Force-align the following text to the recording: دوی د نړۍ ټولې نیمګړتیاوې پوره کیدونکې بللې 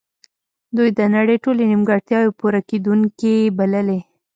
دوی 0.75 0.89
د 0.97 0.99
نړۍ 1.15 1.37
ټولې 1.43 1.63
نیمګړتیاوې 1.71 2.31
پوره 2.39 2.59
کیدونکې 2.69 3.33
بللې 3.57 3.99